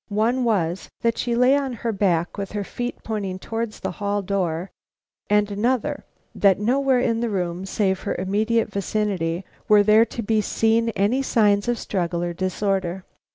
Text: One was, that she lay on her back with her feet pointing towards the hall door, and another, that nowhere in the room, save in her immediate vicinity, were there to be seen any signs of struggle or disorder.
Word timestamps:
One 0.09 0.43
was, 0.43 0.89
that 1.01 1.19
she 1.19 1.35
lay 1.35 1.55
on 1.55 1.73
her 1.73 1.91
back 1.91 2.35
with 2.35 2.53
her 2.53 2.63
feet 2.63 2.95
pointing 3.03 3.37
towards 3.37 3.79
the 3.81 3.91
hall 3.91 4.23
door, 4.23 4.71
and 5.29 5.51
another, 5.51 6.05
that 6.33 6.57
nowhere 6.57 6.99
in 6.99 7.19
the 7.19 7.29
room, 7.29 7.67
save 7.67 7.99
in 7.99 8.05
her 8.05 8.15
immediate 8.15 8.69
vicinity, 8.71 9.45
were 9.67 9.83
there 9.83 10.05
to 10.05 10.23
be 10.23 10.41
seen 10.41 10.89
any 10.95 11.21
signs 11.21 11.67
of 11.67 11.77
struggle 11.77 12.23
or 12.23 12.33
disorder. 12.33 13.05